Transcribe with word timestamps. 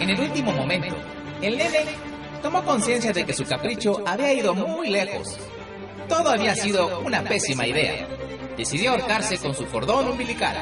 En 0.00 0.10
el 0.10 0.20
último 0.20 0.52
momento, 0.52 0.94
el 1.40 1.56
nene 1.56 1.86
tomó 2.42 2.62
conciencia 2.62 3.12
de 3.12 3.24
que 3.24 3.32
su 3.32 3.44
capricho 3.44 4.02
había 4.06 4.32
ido 4.34 4.54
muy 4.54 4.90
lejos. 4.90 5.38
Todo 6.08 6.30
había 6.30 6.54
sido 6.54 7.00
una 7.00 7.22
pésima 7.22 7.66
idea. 7.66 8.06
Decidió 8.56 8.90
ahorcarse 8.90 9.38
con 9.38 9.54
su 9.54 9.66
cordón 9.66 10.08
umbilical. 10.08 10.56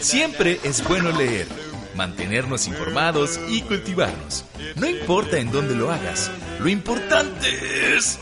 Siempre 0.00 0.58
es 0.64 0.82
bueno 0.88 1.12
leer, 1.12 1.46
mantenernos 1.94 2.66
informados 2.66 3.38
y 3.48 3.60
cultivarnos. 3.62 4.46
No 4.76 4.86
importa 4.88 5.38
en 5.38 5.52
dónde 5.52 5.74
lo 5.74 5.90
hagas, 5.90 6.30
lo 6.58 6.68
importante 6.70 7.48
es... 7.96 8.18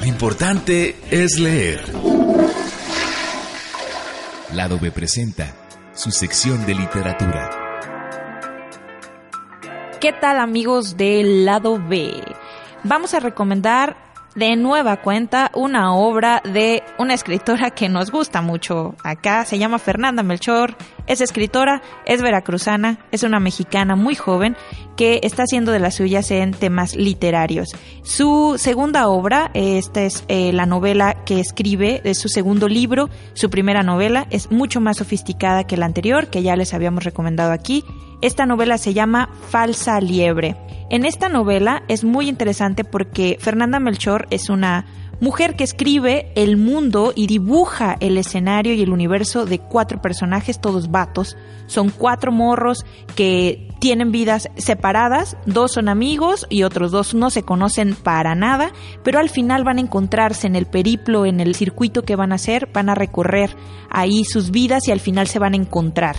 Lo 0.00 0.06
importante 0.06 0.96
es 1.10 1.38
leer. 1.38 1.84
Lado 4.52 4.78
B 4.80 4.90
presenta 4.90 5.54
su 5.94 6.10
sección 6.10 6.66
de 6.66 6.74
literatura. 6.74 7.50
¿Qué 10.00 10.12
tal 10.12 10.40
amigos 10.40 10.96
del 10.96 11.44
lado 11.44 11.80
B? 11.88 12.20
Vamos 12.82 13.14
a 13.14 13.20
recomendar 13.20 14.07
de 14.38 14.54
nueva 14.54 14.98
cuenta 14.98 15.50
una 15.54 15.94
obra 15.94 16.40
de 16.44 16.84
una 16.98 17.14
escritora 17.14 17.70
que 17.72 17.88
nos 17.88 18.12
gusta 18.12 18.40
mucho 18.40 18.94
acá, 19.02 19.44
se 19.44 19.58
llama 19.58 19.80
Fernanda 19.80 20.22
Melchor, 20.22 20.76
es 21.08 21.20
escritora, 21.20 21.82
es 22.06 22.22
veracruzana, 22.22 22.98
es 23.10 23.22
una 23.24 23.40
mexicana 23.40 23.96
muy 23.96 24.14
joven 24.14 24.56
que 24.96 25.20
está 25.22 25.44
haciendo 25.44 25.72
de 25.72 25.78
las 25.78 25.96
suyas 25.96 26.30
en 26.30 26.52
temas 26.52 26.94
literarios. 26.94 27.70
Su 28.02 28.56
segunda 28.58 29.08
obra, 29.08 29.50
esta 29.54 30.02
es 30.02 30.24
eh, 30.28 30.52
la 30.52 30.66
novela 30.66 31.24
que 31.24 31.40
escribe, 31.40 32.00
es 32.04 32.18
su 32.18 32.28
segundo 32.28 32.68
libro, 32.68 33.08
su 33.32 33.50
primera 33.50 33.82
novela, 33.82 34.26
es 34.30 34.50
mucho 34.50 34.80
más 34.80 34.98
sofisticada 34.98 35.64
que 35.64 35.76
la 35.76 35.86
anterior, 35.86 36.28
que 36.28 36.42
ya 36.42 36.56
les 36.56 36.74
habíamos 36.74 37.04
recomendado 37.04 37.52
aquí. 37.52 37.84
Esta 38.20 38.46
novela 38.46 38.78
se 38.78 38.94
llama 38.94 39.30
Falsa 39.48 40.00
Liebre. 40.00 40.56
En 40.90 41.04
esta 41.04 41.28
novela 41.28 41.82
es 41.88 42.02
muy 42.02 42.28
interesante 42.28 42.82
porque 42.82 43.36
Fernanda 43.40 43.78
Melchor 43.78 44.26
es 44.30 44.48
una 44.48 44.86
mujer 45.20 45.56
que 45.56 45.64
escribe 45.64 46.32
el 46.34 46.56
mundo 46.56 47.12
y 47.14 47.26
dibuja 47.26 47.96
el 48.00 48.18
escenario 48.18 48.74
y 48.74 48.82
el 48.82 48.90
universo 48.90 49.46
de 49.46 49.58
cuatro 49.58 50.00
personajes, 50.00 50.60
todos 50.60 50.90
vatos. 50.90 51.36
Son 51.66 51.90
cuatro 51.90 52.32
morros 52.32 52.84
que 53.14 53.68
tienen 53.80 54.10
vidas 54.10 54.48
separadas, 54.56 55.36
dos 55.46 55.72
son 55.72 55.88
amigos 55.88 56.46
y 56.48 56.62
otros 56.62 56.90
dos 56.90 57.14
no 57.14 57.30
se 57.30 57.42
conocen 57.42 57.94
para 57.94 58.34
nada, 58.34 58.72
pero 59.04 59.18
al 59.18 59.28
final 59.28 59.64
van 59.64 59.78
a 59.78 59.82
encontrarse 59.82 60.46
en 60.46 60.56
el 60.56 60.66
periplo, 60.66 61.26
en 61.26 61.40
el 61.40 61.54
circuito 61.54 62.02
que 62.02 62.16
van 62.16 62.32
a 62.32 62.36
hacer, 62.36 62.68
van 62.72 62.88
a 62.88 62.94
recorrer 62.94 63.54
ahí 63.90 64.24
sus 64.24 64.50
vidas 64.50 64.88
y 64.88 64.92
al 64.92 65.00
final 65.00 65.26
se 65.28 65.38
van 65.38 65.54
a 65.54 65.58
encontrar. 65.58 66.16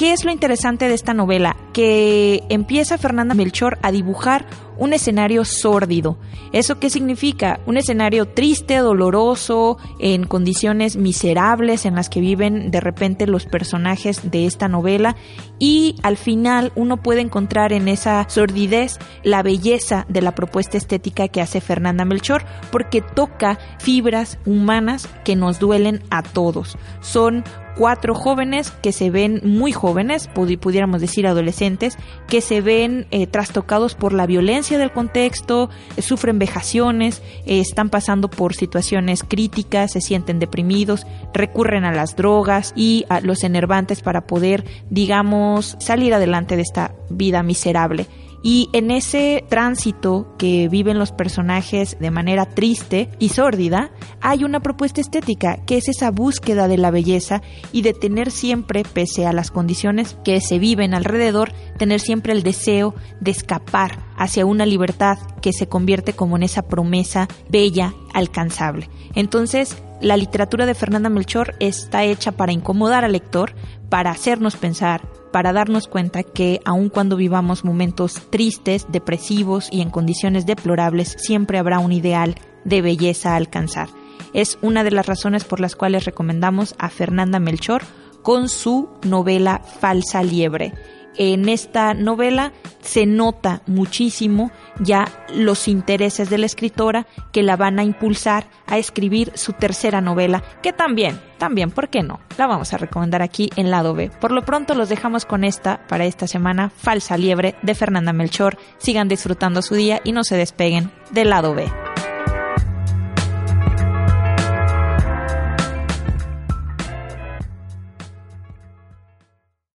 ¿Qué 0.00 0.12
es 0.14 0.24
lo 0.24 0.30
interesante 0.30 0.88
de 0.88 0.94
esta 0.94 1.12
novela? 1.12 1.58
Que 1.74 2.42
empieza 2.48 2.96
Fernanda 2.96 3.34
Melchor 3.34 3.78
a 3.82 3.92
dibujar 3.92 4.46
un 4.78 4.94
escenario 4.94 5.44
sórdido. 5.44 6.16
¿Eso 6.52 6.80
qué 6.80 6.88
significa? 6.88 7.60
Un 7.66 7.76
escenario 7.76 8.26
triste, 8.26 8.78
doloroso, 8.78 9.76
en 9.98 10.24
condiciones 10.24 10.96
miserables 10.96 11.84
en 11.84 11.96
las 11.96 12.08
que 12.08 12.20
viven 12.20 12.70
de 12.70 12.80
repente 12.80 13.26
los 13.26 13.44
personajes 13.44 14.30
de 14.30 14.46
esta 14.46 14.68
novela 14.68 15.16
y 15.58 15.96
al 16.02 16.16
final 16.16 16.72
uno 16.76 16.96
puede 16.96 17.20
encontrar 17.20 17.74
en 17.74 17.86
esa 17.86 18.26
sordidez 18.30 18.98
la 19.22 19.42
belleza 19.42 20.06
de 20.08 20.22
la 20.22 20.34
propuesta 20.34 20.78
estética 20.78 21.28
que 21.28 21.42
hace 21.42 21.60
Fernanda 21.60 22.06
Melchor 22.06 22.46
porque 22.72 23.02
toca 23.02 23.58
fibras 23.78 24.38
humanas 24.46 25.10
que 25.24 25.36
nos 25.36 25.58
duelen 25.58 26.02
a 26.08 26.22
todos. 26.22 26.78
Son 27.02 27.44
cuatro 27.80 28.14
jóvenes 28.14 28.72
que 28.82 28.92
se 28.92 29.08
ven 29.08 29.40
muy 29.42 29.72
jóvenes, 29.72 30.28
pudiéramos 30.34 31.00
decir 31.00 31.26
adolescentes, 31.26 31.96
que 32.28 32.42
se 32.42 32.60
ven 32.60 33.06
eh, 33.10 33.26
trastocados 33.26 33.94
por 33.94 34.12
la 34.12 34.26
violencia 34.26 34.76
del 34.76 34.92
contexto, 34.92 35.70
eh, 35.96 36.02
sufren 36.02 36.38
vejaciones, 36.38 37.22
eh, 37.46 37.58
están 37.58 37.88
pasando 37.88 38.28
por 38.28 38.54
situaciones 38.54 39.24
críticas, 39.26 39.92
se 39.92 40.02
sienten 40.02 40.40
deprimidos, 40.40 41.06
recurren 41.32 41.86
a 41.86 41.92
las 41.94 42.16
drogas 42.16 42.74
y 42.76 43.06
a 43.08 43.22
los 43.22 43.44
enervantes 43.44 44.02
para 44.02 44.26
poder, 44.26 44.66
digamos, 44.90 45.78
salir 45.80 46.12
adelante 46.12 46.56
de 46.56 46.62
esta 46.62 46.92
vida 47.08 47.42
miserable. 47.42 48.06
Y 48.42 48.70
en 48.72 48.90
ese 48.90 49.44
tránsito 49.48 50.34
que 50.38 50.68
viven 50.68 50.98
los 50.98 51.12
personajes 51.12 51.96
de 52.00 52.10
manera 52.10 52.46
triste 52.46 53.10
y 53.18 53.28
sórdida, 53.30 53.90
hay 54.22 54.44
una 54.44 54.60
propuesta 54.60 55.00
estética 55.00 55.58
que 55.66 55.76
es 55.76 55.88
esa 55.88 56.10
búsqueda 56.10 56.66
de 56.66 56.78
la 56.78 56.90
belleza 56.90 57.42
y 57.72 57.82
de 57.82 57.92
tener 57.92 58.30
siempre, 58.30 58.82
pese 58.82 59.26
a 59.26 59.32
las 59.32 59.50
condiciones 59.50 60.16
que 60.24 60.40
se 60.40 60.58
viven 60.58 60.94
alrededor, 60.94 61.52
tener 61.76 62.00
siempre 62.00 62.32
el 62.32 62.42
deseo 62.42 62.94
de 63.20 63.30
escapar 63.30 63.98
hacia 64.16 64.46
una 64.46 64.64
libertad 64.64 65.18
que 65.42 65.52
se 65.52 65.68
convierte 65.68 66.14
como 66.14 66.36
en 66.36 66.42
esa 66.42 66.62
promesa 66.62 67.28
bella, 67.50 67.94
alcanzable. 68.14 68.88
Entonces, 69.14 69.82
la 70.00 70.16
literatura 70.16 70.64
de 70.64 70.74
Fernanda 70.74 71.10
Melchor 71.10 71.54
está 71.60 72.04
hecha 72.04 72.32
para 72.32 72.52
incomodar 72.52 73.04
al 73.04 73.12
lector, 73.12 73.54
para 73.90 74.10
hacernos 74.10 74.56
pensar, 74.56 75.02
para 75.32 75.52
darnos 75.52 75.88
cuenta 75.88 76.22
que 76.22 76.60
aun 76.64 76.88
cuando 76.88 77.16
vivamos 77.16 77.64
momentos 77.64 78.14
tristes, 78.30 78.86
depresivos 78.90 79.68
y 79.70 79.80
en 79.80 79.90
condiciones 79.90 80.46
deplorables, 80.46 81.16
siempre 81.18 81.58
habrá 81.58 81.78
un 81.78 81.92
ideal 81.92 82.34
de 82.64 82.82
belleza 82.82 83.32
a 83.32 83.36
alcanzar. 83.36 83.88
Es 84.32 84.58
una 84.62 84.84
de 84.84 84.90
las 84.90 85.06
razones 85.06 85.44
por 85.44 85.60
las 85.60 85.76
cuales 85.76 86.04
recomendamos 86.04 86.74
a 86.78 86.88
Fernanda 86.88 87.40
Melchor 87.40 87.82
con 88.22 88.48
su 88.48 88.88
novela 89.02 89.62
Falsa 89.80 90.22
Liebre 90.22 90.74
en 91.20 91.50
esta 91.50 91.92
novela 91.92 92.54
se 92.80 93.04
nota 93.04 93.60
muchísimo 93.66 94.50
ya 94.78 95.06
los 95.34 95.68
intereses 95.68 96.30
de 96.30 96.38
la 96.38 96.46
escritora 96.46 97.06
que 97.30 97.42
la 97.42 97.58
van 97.58 97.78
a 97.78 97.84
impulsar 97.84 98.46
a 98.66 98.78
escribir 98.78 99.30
su 99.34 99.52
tercera 99.52 100.00
novela, 100.00 100.42
que 100.62 100.72
también, 100.72 101.20
también, 101.36 101.72
¿por 101.72 101.90
qué 101.90 102.02
no? 102.02 102.20
La 102.38 102.46
vamos 102.46 102.72
a 102.72 102.78
recomendar 102.78 103.20
aquí 103.20 103.50
en 103.56 103.70
lado 103.70 103.92
B. 103.92 104.10
Por 104.18 104.32
lo 104.32 104.42
pronto 104.46 104.74
los 104.74 104.88
dejamos 104.88 105.26
con 105.26 105.44
esta 105.44 105.86
para 105.88 106.06
esta 106.06 106.26
semana, 106.26 106.70
Falsa 106.70 107.18
Liebre 107.18 107.54
de 107.60 107.74
Fernanda 107.74 108.14
Melchor. 108.14 108.56
Sigan 108.78 109.08
disfrutando 109.08 109.60
su 109.60 109.74
día 109.74 110.00
y 110.02 110.12
no 110.12 110.24
se 110.24 110.38
despeguen 110.38 110.90
del 111.10 111.28
lado 111.28 111.54
B. 111.54 111.70